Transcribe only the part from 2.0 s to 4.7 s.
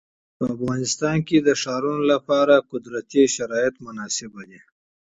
لپاره طبیعي شرایط مناسب دي.